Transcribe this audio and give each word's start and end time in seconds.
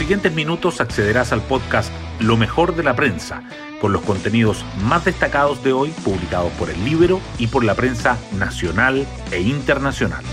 siguientes 0.00 0.32
minutos 0.32 0.80
accederás 0.80 1.30
al 1.30 1.42
podcast 1.42 1.92
Lo 2.20 2.38
mejor 2.38 2.74
de 2.74 2.82
la 2.82 2.96
prensa, 2.96 3.42
con 3.82 3.92
los 3.92 4.00
contenidos 4.00 4.64
más 4.82 5.04
destacados 5.04 5.62
de 5.62 5.74
hoy 5.74 5.90
publicados 6.02 6.50
por 6.52 6.70
el 6.70 6.82
libro 6.86 7.20
y 7.38 7.48
por 7.48 7.64
la 7.64 7.74
prensa 7.74 8.16
nacional 8.38 9.06
e 9.30 9.42
internacional. 9.42 10.24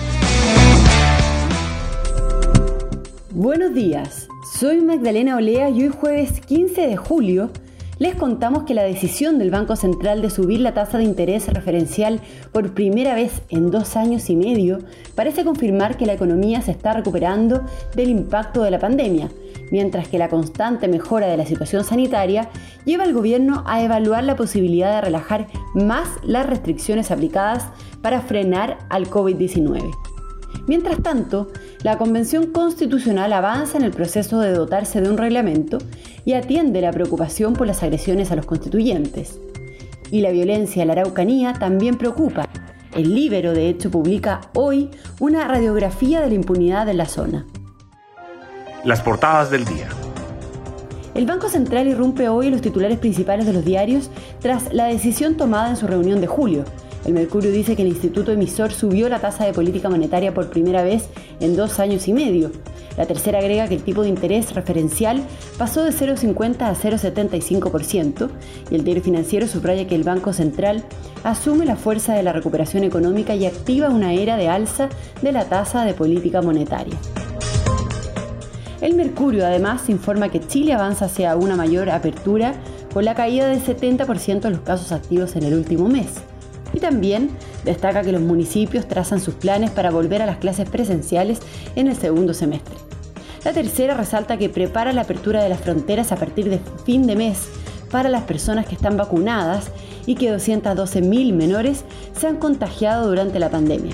Buenos 3.31 3.73
días, 3.73 4.29
soy 4.57 4.79
Magdalena 4.79 5.35
Olea 5.35 5.69
y 5.69 5.83
hoy 5.83 5.89
jueves 5.89 6.39
15 6.39 6.87
de 6.87 6.95
julio 6.95 7.51
les 7.99 8.15
contamos 8.15 8.63
que 8.63 8.73
la 8.73 8.83
decisión 8.83 9.39
del 9.39 9.49
Banco 9.49 9.75
Central 9.75 10.21
de 10.21 10.29
subir 10.29 10.59
la 10.59 10.73
tasa 10.73 10.97
de 10.97 11.03
interés 11.03 11.47
referencial 11.47 12.21
por 12.51 12.73
primera 12.73 13.15
vez 13.15 13.41
en 13.49 13.71
dos 13.71 13.95
años 13.95 14.29
y 14.29 14.35
medio 14.35 14.79
parece 15.15 15.43
confirmar 15.43 15.97
que 15.97 16.05
la 16.05 16.13
economía 16.13 16.61
se 16.61 16.71
está 16.71 16.93
recuperando 16.93 17.65
del 17.95 18.09
impacto 18.09 18.61
de 18.63 18.71
la 18.71 18.79
pandemia, 18.79 19.29
mientras 19.71 20.07
que 20.07 20.19
la 20.19 20.29
constante 20.29 20.87
mejora 20.87 21.27
de 21.27 21.37
la 21.37 21.45
situación 21.45 21.83
sanitaria 21.83 22.49
lleva 22.85 23.03
al 23.03 23.13
gobierno 23.13 23.63
a 23.65 23.81
evaluar 23.83 24.23
la 24.23 24.35
posibilidad 24.35 24.95
de 24.95 25.01
relajar 25.01 25.47
más 25.73 26.07
las 26.23 26.45
restricciones 26.45 27.11
aplicadas 27.11 27.65
para 28.01 28.21
frenar 28.21 28.77
al 28.89 29.09
COVID-19. 29.09 30.06
Mientras 30.67 31.01
tanto, 31.01 31.47
la 31.81 31.97
Convención 31.97 32.47
Constitucional 32.47 33.31
avanza 33.31 33.77
en 33.77 33.85
el 33.85 33.91
proceso 33.91 34.41
de 34.41 34.51
dotarse 34.51 34.99
de 34.99 35.09
un 35.09 35.17
reglamento 35.17 35.77
y 36.25 36.33
atiende 36.33 36.81
la 36.81 36.91
preocupación 36.91 37.53
por 37.53 37.67
las 37.67 37.83
agresiones 37.83 38.31
a 38.31 38.35
los 38.35 38.45
constituyentes. 38.45 39.39
Y 40.11 40.19
la 40.19 40.31
violencia 40.31 40.81
en 40.81 40.87
la 40.87 40.93
Araucanía 40.93 41.53
también 41.53 41.97
preocupa. 41.97 42.49
El 42.93 43.15
Libero, 43.15 43.53
de 43.53 43.69
hecho, 43.69 43.89
publica 43.89 44.41
hoy 44.55 44.89
una 45.21 45.47
radiografía 45.47 46.19
de 46.19 46.27
la 46.27 46.33
impunidad 46.33 46.89
en 46.89 46.97
la 46.97 47.05
zona. 47.05 47.45
Las 48.83 49.01
portadas 49.01 49.49
del 49.49 49.63
día. 49.63 49.87
El 51.15 51.25
Banco 51.25 51.47
Central 51.47 51.87
irrumpe 51.87 52.27
hoy 52.27 52.47
en 52.47 52.51
los 52.51 52.61
titulares 52.61 52.99
principales 52.99 53.45
de 53.45 53.53
los 53.53 53.63
diarios 53.63 54.09
tras 54.41 54.73
la 54.73 54.85
decisión 54.85 55.37
tomada 55.37 55.69
en 55.69 55.77
su 55.77 55.87
reunión 55.87 56.19
de 56.19 56.27
julio 56.27 56.65
el 57.05 57.13
Mercurio 57.13 57.51
dice 57.51 57.75
que 57.75 57.83
el 57.83 57.87
Instituto 57.89 58.31
Emisor 58.31 58.71
subió 58.71 59.07
la 59.09 59.19
tasa 59.19 59.45
de 59.45 59.53
política 59.53 59.89
monetaria 59.89 60.33
por 60.33 60.49
primera 60.49 60.83
vez 60.83 61.07
en 61.39 61.55
dos 61.55 61.79
años 61.79 62.07
y 62.07 62.13
medio. 62.13 62.51
La 62.97 63.05
tercera 63.05 63.39
agrega 63.39 63.67
que 63.67 63.75
el 63.75 63.83
tipo 63.83 64.01
de 64.01 64.09
interés 64.09 64.53
referencial 64.55 65.21
pasó 65.57 65.83
de 65.83 65.91
0,50 65.91 66.61
a 66.61 66.75
0,75% 66.75 68.29
y 68.71 68.75
el 68.75 68.83
diario 68.83 69.03
financiero 69.03 69.47
subraya 69.47 69.87
que 69.87 69.95
el 69.95 70.03
Banco 70.03 70.33
Central 70.33 70.83
asume 71.23 71.65
la 71.65 71.75
fuerza 71.75 72.13
de 72.15 72.23
la 72.23 72.33
recuperación 72.33 72.83
económica 72.83 73.35
y 73.35 73.45
activa 73.45 73.89
una 73.89 74.13
era 74.13 74.35
de 74.35 74.49
alza 74.49 74.89
de 75.21 75.31
la 75.31 75.45
tasa 75.45 75.85
de 75.85 75.93
política 75.93 76.41
monetaria. 76.41 76.97
El 78.81 78.95
Mercurio 78.95 79.45
además 79.45 79.89
informa 79.89 80.29
que 80.29 80.39
Chile 80.39 80.73
avanza 80.73 81.05
hacia 81.05 81.35
una 81.35 81.55
mayor 81.55 81.89
apertura 81.89 82.53
con 82.93 83.05
la 83.05 83.15
caída 83.15 83.47
del 83.47 83.63
70% 83.63 84.41
de 84.41 84.49
los 84.49 84.61
casos 84.61 84.91
activos 84.91 85.35
en 85.35 85.43
el 85.43 85.53
último 85.53 85.87
mes 85.87 86.07
y 86.77 86.79
también 86.79 87.31
destaca 87.65 88.03
que 88.03 88.11
los 88.11 88.21
municipios 88.21 88.87
trazan 88.87 89.19
sus 89.19 89.33
planes 89.33 89.71
para 89.71 89.91
volver 89.91 90.21
a 90.21 90.25
las 90.25 90.37
clases 90.37 90.69
presenciales 90.69 91.39
en 91.75 91.87
el 91.87 91.95
segundo 91.95 92.33
semestre. 92.33 92.75
La 93.43 93.51
tercera 93.51 93.95
resalta 93.95 94.37
que 94.37 94.49
prepara 94.49 94.93
la 94.93 95.01
apertura 95.01 95.43
de 95.43 95.49
las 95.49 95.59
fronteras 95.59 96.11
a 96.11 96.17
partir 96.17 96.49
de 96.49 96.59
fin 96.85 97.07
de 97.07 97.15
mes 97.15 97.47
para 97.89 98.09
las 98.09 98.23
personas 98.23 98.65
que 98.65 98.75
están 98.75 98.95
vacunadas 98.97 99.71
y 100.05 100.15
que 100.15 100.31
212.000 100.31 101.33
menores 101.33 101.83
se 102.17 102.27
han 102.27 102.37
contagiado 102.37 103.07
durante 103.07 103.39
la 103.39 103.49
pandemia. 103.49 103.93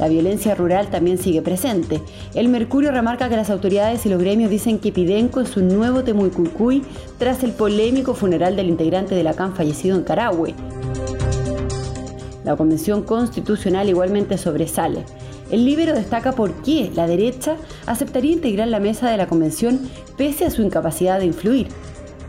La 0.00 0.08
violencia 0.08 0.54
rural 0.54 0.88
también 0.88 1.18
sigue 1.18 1.40
presente. 1.40 2.02
El 2.34 2.48
Mercurio 2.48 2.90
remarca 2.90 3.28
que 3.28 3.36
las 3.36 3.48
autoridades 3.48 4.04
y 4.04 4.10
los 4.10 4.20
gremios 4.20 4.50
dicen 4.50 4.78
que 4.78 4.92
Pidenco 4.92 5.40
es 5.40 5.56
un 5.56 5.68
nuevo 5.68 6.04
Temuicucuy 6.04 6.82
tras 7.18 7.42
el 7.44 7.52
polémico 7.52 8.14
funeral 8.14 8.56
del 8.56 8.68
integrante 8.68 9.14
de 9.14 9.22
la 9.22 9.34
CAN 9.34 9.54
fallecido 9.54 9.96
en 9.96 10.02
Carahue. 10.02 10.54
La 12.46 12.56
Convención 12.56 13.02
Constitucional 13.02 13.88
igualmente 13.88 14.38
sobresale. 14.38 15.04
El 15.50 15.64
libro 15.64 15.92
destaca 15.92 16.30
por 16.30 16.52
qué 16.62 16.92
la 16.94 17.08
derecha 17.08 17.56
aceptaría 17.86 18.32
integrar 18.32 18.68
la 18.68 18.78
mesa 18.78 19.10
de 19.10 19.16
la 19.16 19.26
Convención 19.26 19.80
pese 20.16 20.44
a 20.44 20.50
su 20.50 20.62
incapacidad 20.62 21.18
de 21.18 21.26
influir. 21.26 21.66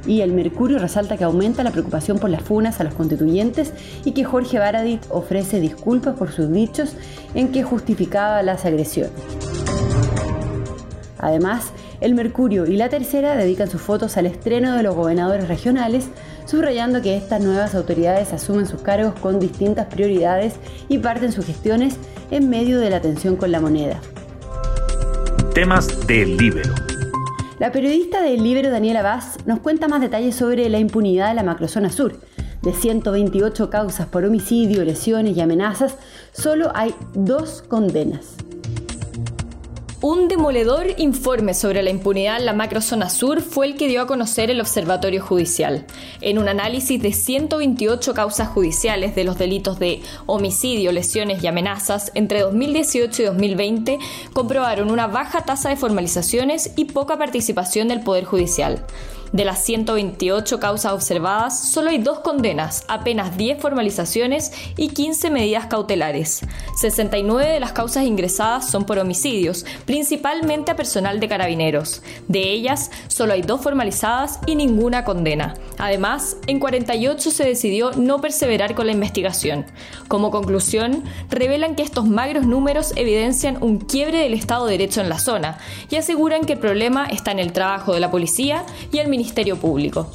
Y 0.07 0.21
el 0.21 0.33
Mercurio 0.33 0.79
resalta 0.79 1.17
que 1.17 1.23
aumenta 1.23 1.63
la 1.63 1.69
preocupación 1.69 2.17
por 2.17 2.31
las 2.31 2.41
funas 2.41 2.79
a 2.79 2.83
los 2.83 2.95
constituyentes 2.95 3.73
y 4.05 4.13
que 4.13 4.23
Jorge 4.23 4.57
Baradit 4.57 5.05
ofrece 5.09 5.59
disculpas 5.59 6.15
por 6.15 6.31
sus 6.31 6.51
dichos 6.51 6.93
en 7.35 7.51
que 7.51 7.61
justificaba 7.61 8.41
las 8.41 8.65
agresiones. 8.65 9.11
Además, 11.19 11.73
el 12.01 12.15
Mercurio 12.15 12.65
y 12.65 12.75
la 12.77 12.89
Tercera 12.89 13.35
dedican 13.35 13.69
sus 13.69 13.81
fotos 13.81 14.17
al 14.17 14.25
estreno 14.25 14.75
de 14.75 14.81
los 14.81 14.95
gobernadores 14.95 15.47
regionales, 15.47 16.09
subrayando 16.47 17.01
que 17.01 17.15
estas 17.15 17.41
nuevas 17.43 17.75
autoridades 17.75 18.33
asumen 18.33 18.65
sus 18.65 18.81
cargos 18.81 19.13
con 19.19 19.39
distintas 19.39 19.85
prioridades 19.87 20.55
y 20.87 20.97
parten 20.97 21.31
sus 21.31 21.45
gestiones 21.45 21.97
en 22.31 22.49
medio 22.49 22.79
de 22.79 22.89
la 22.89 23.01
tensión 23.01 23.35
con 23.35 23.51
la 23.51 23.59
moneda. 23.59 23.99
Temas 25.53 26.07
del 26.07 26.37
Libero. 26.37 26.73
La 27.59 27.71
periodista 27.71 28.21
del 28.21 28.43
Libero 28.43 28.69
Daniela 28.69 29.01
Vaz 29.01 29.37
nos 29.45 29.59
cuenta 29.59 29.87
más 29.87 30.01
detalles 30.01 30.35
sobre 30.35 30.69
la 30.69 30.79
impunidad 30.79 31.29
de 31.29 31.35
la 31.35 31.43
macrozona 31.43 31.91
sur. 31.91 32.13
De 32.61 32.73
128 32.73 33.69
causas 33.69 34.07
por 34.07 34.23
homicidio, 34.23 34.83
lesiones 34.83 35.35
y 35.35 35.41
amenazas, 35.41 35.97
solo 36.31 36.71
hay 36.73 36.93
dos 37.13 37.63
condenas. 37.67 38.35
Un 39.99 40.27
demoledor 40.27 40.93
informe 40.97 41.55
sobre 41.55 41.81
la 41.81 41.89
impunidad 41.89 42.37
en 42.37 42.45
la 42.45 42.53
macrozona 42.53 43.09
sur 43.09 43.41
fue 43.41 43.65
el 43.65 43.75
que 43.75 43.87
dio 43.87 44.03
a 44.03 44.05
conocer 44.05 44.51
el 44.51 44.61
Observatorio 44.61 45.23
Judicial. 45.23 45.87
En 46.21 46.37
un 46.37 46.47
análisis 46.47 47.01
de 47.01 47.11
128 47.11 48.13
causas 48.13 48.47
judiciales 48.49 49.15
de 49.15 49.23
los 49.23 49.39
delitos 49.39 49.79
de 49.79 50.03
homicidio, 50.27 50.91
lesiones 50.91 51.43
y 51.43 51.47
amenazas 51.47 52.11
entre 52.13 52.41
2018 52.41 53.23
y 53.23 53.25
2020, 53.25 53.97
comprobaron 54.33 54.91
una 54.91 55.07
baja 55.07 55.45
tasa 55.45 55.69
de 55.69 55.77
formalizaciones 55.77 56.73
y 56.75 56.85
poca 56.85 57.17
participación 57.17 57.87
del 57.87 58.01
Poder 58.01 58.25
Judicial. 58.25 58.85
De 59.33 59.43
las 59.43 59.63
128 59.65 60.59
causas 60.59 60.93
observadas, 60.93 61.59
solo 61.69 61.89
hay 61.89 61.97
dos 61.97 62.19
condenas, 62.19 62.85
apenas 62.87 63.37
10 63.37 63.59
formalizaciones 63.61 64.51
y 64.77 64.89
15 64.89 65.29
medidas 65.29 65.65
cautelares. 65.65 66.41
69 66.79 67.45
de 67.47 67.59
las 67.59 67.73
causas 67.73 68.05
ingresadas 68.05 68.69
son 68.69 68.85
por 68.85 68.99
homicidios, 68.99 69.65
principalmente 69.85 70.71
a 70.71 70.75
personal 70.75 71.19
de 71.19 71.27
carabineros. 71.27 72.01
De 72.27 72.51
ellas, 72.51 72.91
solo 73.07 73.33
hay 73.33 73.41
dos 73.41 73.61
formalizadas 73.61 74.39
y 74.45 74.55
ninguna 74.55 75.03
condena. 75.03 75.55
Además, 75.77 76.37
en 76.47 76.59
48 76.59 77.31
se 77.31 77.43
decidió 77.43 77.91
no 77.91 78.21
perseverar 78.21 78.75
con 78.75 78.87
la 78.87 78.93
investigación. 78.93 79.65
Como 80.07 80.31
conclusión, 80.31 81.03
revelan 81.29 81.75
que 81.75 81.83
estos 81.83 82.05
magros 82.07 82.45
números 82.45 82.93
evidencian 82.95 83.61
un 83.61 83.79
quiebre 83.79 84.19
del 84.19 84.33
Estado 84.33 84.65
de 84.65 84.71
Derecho 84.71 85.01
en 85.01 85.09
la 85.09 85.19
zona 85.19 85.57
y 85.89 85.97
aseguran 85.97 86.45
que 86.45 86.53
el 86.53 86.59
problema 86.59 87.07
está 87.07 87.31
en 87.31 87.39
el 87.39 87.51
trabajo 87.51 87.93
de 87.93 87.99
la 87.99 88.11
policía 88.11 88.63
y 88.91 88.99
el 88.99 89.07
Ministerio 89.07 89.17
Público. 89.59 90.09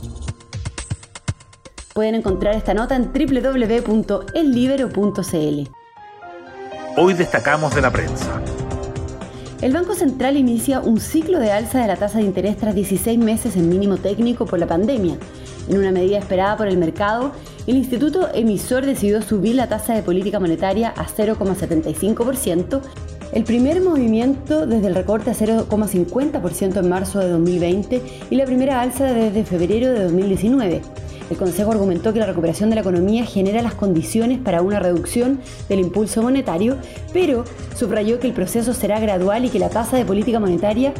Pueden 1.94 2.14
encontrar 2.14 2.54
esta 2.54 2.74
nota 2.74 2.96
en 2.96 3.12
www.ellibero.cl. 3.12 5.70
Hoy 6.96 7.14
destacamos 7.14 7.74
de 7.74 7.80
la 7.80 7.90
prensa. 7.90 8.40
El 9.60 9.72
Banco 9.72 9.94
Central 9.94 10.36
inicia 10.36 10.80
un 10.80 10.98
ciclo 10.98 11.38
de 11.38 11.52
alza 11.52 11.80
de 11.80 11.86
la 11.86 11.96
tasa 11.96 12.18
de 12.18 12.24
interés 12.24 12.56
tras 12.56 12.74
16 12.74 13.18
meses 13.18 13.56
en 13.56 13.68
mínimo 13.68 13.96
técnico 13.96 14.44
por 14.44 14.58
la 14.58 14.66
pandemia. 14.66 15.16
En 15.68 15.78
una 15.78 15.92
medida 15.92 16.18
esperada 16.18 16.56
por 16.56 16.66
el 16.66 16.78
mercado, 16.78 17.32
el 17.66 17.76
instituto 17.76 18.28
emisor 18.34 18.84
decidió 18.84 19.22
subir 19.22 19.54
la 19.54 19.68
tasa 19.68 19.94
de 19.94 20.02
política 20.02 20.40
monetaria 20.40 20.92
a 20.96 21.06
0,75% 21.06 22.80
el 23.32 23.44
primer 23.44 23.81
movimiento 23.81 24.66
desde 24.66 24.89
el 24.89 24.95
recorte 24.95 25.30
a 25.30 25.34
0,50% 25.34 26.77
en 26.77 26.89
marzo 26.89 27.18
de 27.18 27.30
2020 27.30 28.03
y 28.30 28.36
la 28.36 28.45
primera 28.45 28.80
alza 28.80 29.06
desde 29.06 29.45
febrero 29.45 29.91
de 29.91 30.04
2019. 30.04 30.83
El 31.30 31.36
Consejo 31.39 31.72
argumentó 31.72 32.12
que 32.12 32.18
la 32.18 32.27
recuperación 32.27 32.68
de 32.68 32.74
la 32.74 32.83
economía 32.83 33.24
genera 33.24 33.62
las 33.62 33.74
condiciones 33.74 34.39
para 34.39 34.60
una 34.60 34.80
reducción 34.80 35.41
del 35.71 35.80
impulso 35.80 36.22
monetario, 36.22 36.77
pero 37.15 37.45
subrayó 37.74 38.21
que 38.21 38.27
el 38.27 38.34
proceso 38.34 38.74
será 38.74 39.01
gradual 39.01 39.47
y 39.47 39.48
que 39.48 39.59
la 39.59 39.71
tasa 39.71 39.97
de 39.97 40.04
política 40.04 40.39
monetaria 40.39 40.92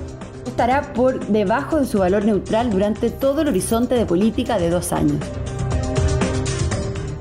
estará 0.47 0.95
por 0.95 1.27
debajo 1.27 1.79
de 1.79 1.87
su 1.87 1.99
valor 1.99 2.25
neutral 2.25 2.71
durante 2.71 3.11
todo 3.11 3.43
el 3.43 3.49
horizonte 3.49 3.95
de 3.95 4.07
política 4.07 4.59
de 4.59 4.71
dos 4.71 4.93
años. 4.93 5.19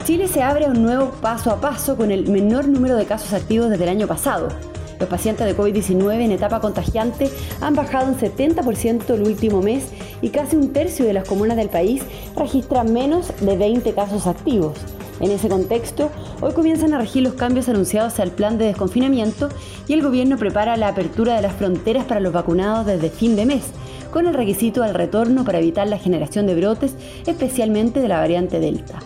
Chile 0.06 0.30
se 0.30 0.42
abre 0.42 0.66
a 0.66 0.70
un 0.70 0.82
nuevo 0.82 1.12
paso 1.22 1.52
a 1.52 1.60
paso 1.60 1.98
con 1.98 2.12
el 2.12 2.30
menor 2.30 2.68
número 2.68 2.96
de 2.96 3.06
casos 3.06 3.34
activos 3.34 3.70
desde 3.70 3.84
el 3.84 3.90
año 3.90 4.08
pasado. 4.08 4.71
Los 5.02 5.10
pacientes 5.10 5.48
de 5.48 5.58
COVID-19 5.58 6.22
en 6.22 6.32
etapa 6.32 6.60
contagiante 6.60 7.28
han 7.60 7.74
bajado 7.74 8.08
un 8.08 8.20
70% 8.20 9.16
el 9.16 9.24
último 9.24 9.64
mes 9.64 9.86
y 10.22 10.30
casi 10.30 10.56
un 10.56 10.74
tercio 10.74 11.06
de 11.06 11.14
las 11.14 11.28
comunas 11.28 11.58
del 11.58 11.70
país 11.70 12.04
registran 12.38 12.94
menos 12.94 13.34
de 13.42 13.58
20 13.58 13.96
casos 13.96 14.28
activos. 14.28 14.78
En 15.20 15.32
ese 15.32 15.50
contexto, 15.50 16.12
hoy 16.40 16.54
comienzan 16.54 16.94
a 16.94 17.00
regir 17.00 17.24
los 17.24 17.34
cambios 17.34 17.68
anunciados 17.68 18.20
al 18.20 18.30
plan 18.30 18.60
de 18.60 18.66
desconfinamiento 18.66 19.50
y 19.88 19.94
el 19.94 20.04
gobierno 20.04 20.38
prepara 20.38 20.78
la 20.78 20.90
apertura 20.90 21.36
de 21.36 21.42
las 21.42 21.56
fronteras 21.56 22.06
para 22.06 22.20
los 22.20 22.32
vacunados 22.32 22.86
desde 22.86 23.10
fin 23.10 23.36
de 23.36 23.48
mes, 23.48 23.64
con 24.12 24.28
el 24.28 24.36
requisito 24.36 24.84
al 24.84 24.94
retorno 24.94 25.44
para 25.44 25.58
evitar 25.58 25.88
la 25.88 25.98
generación 25.98 26.46
de 26.46 26.54
brotes, 26.54 26.94
especialmente 27.26 28.02
de 28.02 28.08
la 28.08 28.20
variante 28.20 28.60
Delta. 28.60 29.00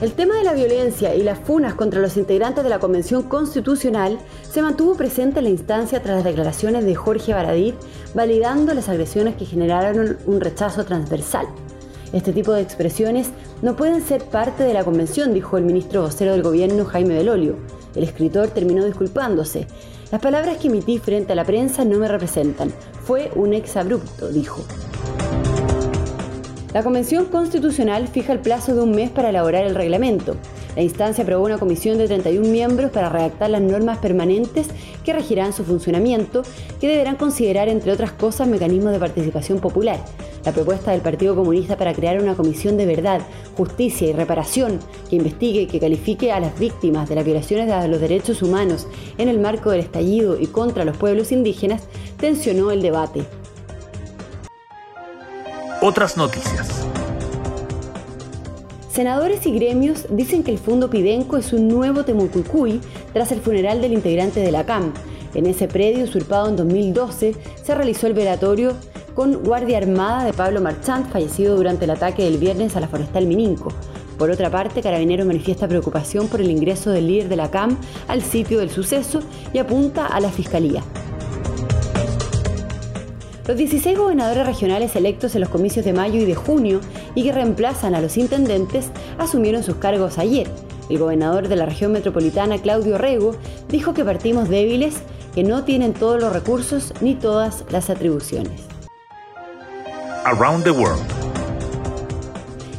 El 0.00 0.14
tema 0.14 0.36
de 0.36 0.44
la 0.44 0.54
violencia 0.54 1.14
y 1.14 1.22
las 1.22 1.38
funas 1.40 1.74
contra 1.74 2.00
los 2.00 2.16
integrantes 2.16 2.64
de 2.64 2.70
la 2.70 2.78
Convención 2.78 3.22
Constitucional 3.24 4.18
se 4.50 4.62
mantuvo 4.62 4.94
presente 4.94 5.40
en 5.40 5.44
la 5.44 5.50
instancia 5.50 6.02
tras 6.02 6.16
las 6.16 6.24
declaraciones 6.24 6.86
de 6.86 6.94
Jorge 6.94 7.34
Baradit, 7.34 7.74
validando 8.14 8.72
las 8.72 8.88
agresiones 8.88 9.36
que 9.36 9.44
generaron 9.44 10.16
un 10.24 10.40
rechazo 10.40 10.86
transversal. 10.86 11.46
Este 12.14 12.32
tipo 12.32 12.52
de 12.52 12.62
expresiones 12.62 13.28
no 13.60 13.76
pueden 13.76 14.00
ser 14.00 14.24
parte 14.24 14.64
de 14.64 14.72
la 14.72 14.84
convención, 14.84 15.34
dijo 15.34 15.58
el 15.58 15.64
ministro 15.64 16.00
vocero 16.00 16.32
del 16.32 16.42
gobierno 16.42 16.86
Jaime 16.86 17.16
Belolio. 17.16 17.56
El 17.94 18.04
escritor 18.04 18.48
terminó 18.48 18.86
disculpándose. 18.86 19.66
Las 20.10 20.22
palabras 20.22 20.56
que 20.56 20.68
emití 20.68 20.96
frente 20.96 21.34
a 21.34 21.36
la 21.36 21.44
prensa 21.44 21.84
no 21.84 21.98
me 21.98 22.08
representan. 22.08 22.72
Fue 23.04 23.30
un 23.34 23.52
exabrupto, 23.52 24.30
dijo. 24.30 24.64
La 26.72 26.84
Convención 26.84 27.24
Constitucional 27.24 28.06
fija 28.06 28.32
el 28.32 28.38
plazo 28.38 28.76
de 28.76 28.82
un 28.82 28.92
mes 28.92 29.10
para 29.10 29.30
elaborar 29.30 29.64
el 29.64 29.74
reglamento. 29.74 30.36
La 30.76 30.82
instancia 30.82 31.24
aprobó 31.24 31.44
una 31.44 31.58
comisión 31.58 31.98
de 31.98 32.06
31 32.06 32.48
miembros 32.48 32.92
para 32.92 33.08
redactar 33.08 33.50
las 33.50 33.60
normas 33.60 33.98
permanentes 33.98 34.68
que 35.04 35.12
regirán 35.12 35.52
su 35.52 35.64
funcionamiento, 35.64 36.42
que 36.80 36.86
deberán 36.86 37.16
considerar, 37.16 37.68
entre 37.68 37.90
otras 37.90 38.12
cosas, 38.12 38.46
mecanismos 38.46 38.92
de 38.92 39.00
participación 39.00 39.58
popular. 39.58 39.98
La 40.44 40.52
propuesta 40.52 40.92
del 40.92 41.00
Partido 41.00 41.34
Comunista 41.34 41.76
para 41.76 41.92
crear 41.92 42.22
una 42.22 42.36
comisión 42.36 42.76
de 42.76 42.86
verdad, 42.86 43.20
justicia 43.56 44.08
y 44.08 44.12
reparación 44.12 44.78
que 45.08 45.16
investigue 45.16 45.62
y 45.62 45.66
que 45.66 45.80
califique 45.80 46.30
a 46.30 46.38
las 46.38 46.56
víctimas 46.56 47.08
de 47.08 47.16
las 47.16 47.24
violaciones 47.24 47.66
de 47.66 47.88
los 47.88 48.00
derechos 48.00 48.42
humanos 48.42 48.86
en 49.18 49.28
el 49.28 49.40
marco 49.40 49.70
del 49.70 49.80
estallido 49.80 50.40
y 50.40 50.46
contra 50.46 50.84
los 50.84 50.96
pueblos 50.96 51.32
indígenas 51.32 51.82
tensionó 52.16 52.70
el 52.70 52.80
debate. 52.80 53.39
Otras 55.82 56.18
noticias. 56.18 56.68
Senadores 58.92 59.46
y 59.46 59.52
gremios 59.52 60.04
dicen 60.10 60.42
que 60.42 60.50
el 60.50 60.58
Fondo 60.58 60.90
Pidenco 60.90 61.38
es 61.38 61.54
un 61.54 61.68
nuevo 61.68 62.04
Temucucuy 62.04 62.82
tras 63.14 63.32
el 63.32 63.40
funeral 63.40 63.80
del 63.80 63.94
integrante 63.94 64.40
de 64.40 64.52
la 64.52 64.66
CAM. 64.66 64.92
En 65.32 65.46
ese 65.46 65.68
predio, 65.68 66.04
usurpado 66.04 66.50
en 66.50 66.56
2012, 66.56 67.34
se 67.62 67.74
realizó 67.74 68.06
el 68.08 68.12
velatorio 68.12 68.74
con 69.14 69.42
guardia 69.42 69.78
armada 69.78 70.24
de 70.24 70.34
Pablo 70.34 70.60
Marchant, 70.60 71.10
fallecido 71.10 71.56
durante 71.56 71.86
el 71.86 71.92
ataque 71.92 72.24
del 72.24 72.36
viernes 72.36 72.76
a 72.76 72.80
la 72.80 72.88
forestal 72.88 73.26
Mininco. 73.26 73.72
Por 74.18 74.30
otra 74.30 74.50
parte, 74.50 74.82
Carabineros 74.82 75.26
manifiesta 75.26 75.66
preocupación 75.66 76.28
por 76.28 76.42
el 76.42 76.50
ingreso 76.50 76.90
del 76.90 77.06
líder 77.06 77.30
de 77.30 77.36
la 77.36 77.50
CAM 77.50 77.78
al 78.06 78.20
sitio 78.20 78.58
del 78.58 78.68
suceso 78.68 79.20
y 79.54 79.58
apunta 79.58 80.08
a 80.08 80.20
la 80.20 80.28
Fiscalía. 80.28 80.84
Los 83.50 83.58
16 83.58 83.98
gobernadores 83.98 84.46
regionales 84.46 84.94
electos 84.94 85.34
en 85.34 85.40
los 85.40 85.50
comicios 85.50 85.84
de 85.84 85.92
mayo 85.92 86.20
y 86.20 86.24
de 86.24 86.36
junio 86.36 86.80
y 87.16 87.24
que 87.24 87.32
reemplazan 87.32 87.96
a 87.96 88.00
los 88.00 88.16
intendentes 88.16 88.92
asumieron 89.18 89.64
sus 89.64 89.74
cargos 89.74 90.18
ayer. 90.18 90.48
El 90.88 90.98
gobernador 90.98 91.48
de 91.48 91.56
la 91.56 91.66
región 91.66 91.90
metropolitana, 91.90 92.58
Claudio 92.58 92.96
Rego, 92.96 93.34
dijo 93.68 93.92
que 93.92 94.04
partimos 94.04 94.48
débiles, 94.48 94.98
que 95.34 95.42
no 95.42 95.64
tienen 95.64 95.94
todos 95.94 96.20
los 96.20 96.32
recursos 96.32 96.94
ni 97.00 97.16
todas 97.16 97.64
las 97.72 97.90
atribuciones. 97.90 98.68
Around 100.26 100.62
the 100.62 100.70
World. 100.70 101.02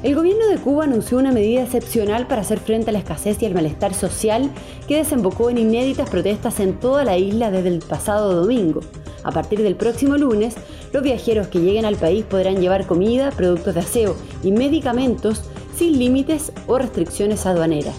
El 0.04 0.16
gobierno 0.16 0.48
de 0.48 0.56
Cuba 0.56 0.86
anunció 0.86 1.18
una 1.18 1.34
medida 1.34 1.64
excepcional 1.64 2.28
para 2.28 2.44
hacer 2.44 2.60
frente 2.60 2.92
a 2.92 2.94
la 2.94 3.00
escasez 3.00 3.42
y 3.42 3.46
el 3.46 3.54
malestar 3.54 3.94
social 3.94 4.50
que 4.88 4.96
desembocó 4.96 5.50
en 5.50 5.58
inéditas 5.58 6.10
protestas 6.10 6.62
en 6.62 6.80
toda 6.80 7.04
la 7.04 7.18
isla 7.18 7.52
desde 7.52 7.68
el 7.68 7.80
pasado 7.80 8.34
domingo. 8.34 8.80
A 9.24 9.32
partir 9.32 9.62
del 9.62 9.76
próximo 9.76 10.18
lunes, 10.18 10.56
los 10.94 11.04
viajeros 11.04 11.48
que 11.48 11.60
lleguen 11.60 11.86
al 11.86 11.96
país 11.96 12.26
podrán 12.26 12.60
llevar 12.60 12.88
comida, 12.88 13.32
productos 13.32 13.74
de 13.76 13.80
aseo 13.82 14.16
y 14.44 14.52
medicamentos 14.52 15.44
sin 15.76 15.98
límites 15.98 16.52
o 16.68 16.78
restricciones 16.78 17.46
aduaneras. 17.46 17.96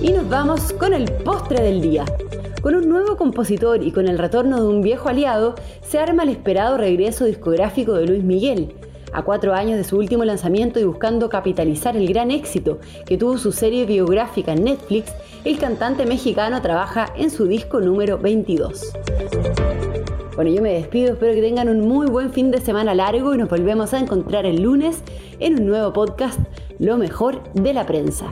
Y 0.00 0.12
nos 0.12 0.28
vamos 0.28 0.72
con 0.74 0.92
el 0.92 1.10
postre 1.10 1.62
del 1.62 1.80
día. 1.80 2.04
Con 2.60 2.74
un 2.74 2.88
nuevo 2.88 3.16
compositor 3.16 3.82
y 3.82 3.92
con 3.92 4.08
el 4.08 4.18
retorno 4.18 4.60
de 4.60 4.68
un 4.68 4.82
viejo 4.82 5.08
aliado, 5.08 5.54
se 5.86 5.98
arma 5.98 6.22
el 6.22 6.30
esperado 6.30 6.78
regreso 6.78 7.24
discográfico 7.24 7.94
de 7.94 8.06
Luis 8.06 8.24
Miguel. 8.24 8.74
A 9.14 9.22
cuatro 9.22 9.54
años 9.54 9.76
de 9.76 9.84
su 9.84 9.96
último 9.96 10.24
lanzamiento 10.24 10.80
y 10.80 10.84
buscando 10.84 11.28
capitalizar 11.28 11.96
el 11.96 12.08
gran 12.08 12.32
éxito 12.32 12.80
que 13.06 13.16
tuvo 13.16 13.38
su 13.38 13.52
serie 13.52 13.86
biográfica 13.86 14.52
en 14.52 14.64
Netflix, 14.64 15.12
el 15.44 15.56
cantante 15.56 16.04
mexicano 16.04 16.60
trabaja 16.60 17.06
en 17.16 17.30
su 17.30 17.46
disco 17.46 17.80
número 17.80 18.18
22. 18.18 18.92
Bueno, 20.34 20.50
yo 20.50 20.60
me 20.60 20.72
despido, 20.72 21.12
espero 21.12 21.32
que 21.32 21.42
tengan 21.42 21.68
un 21.68 21.86
muy 21.86 22.08
buen 22.08 22.32
fin 22.32 22.50
de 22.50 22.60
semana 22.60 22.92
largo 22.92 23.32
y 23.32 23.38
nos 23.38 23.48
volvemos 23.48 23.94
a 23.94 24.00
encontrar 24.00 24.46
el 24.46 24.60
lunes 24.60 25.00
en 25.38 25.60
un 25.60 25.66
nuevo 25.66 25.92
podcast, 25.92 26.40
Lo 26.80 26.98
mejor 26.98 27.40
de 27.54 27.72
la 27.72 27.86
prensa. 27.86 28.26